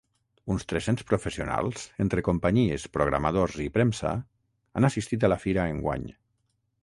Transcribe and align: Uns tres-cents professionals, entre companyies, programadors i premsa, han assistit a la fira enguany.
Uns 0.53 0.63
tres-cents 0.71 1.03
professionals, 1.09 1.83
entre 2.05 2.23
companyies, 2.29 2.87
programadors 2.97 3.59
i 3.67 3.69
premsa, 3.77 4.13
han 4.79 4.89
assistit 4.91 5.27
a 5.29 5.33
la 5.35 5.41
fira 5.45 5.69
enguany. 5.75 6.09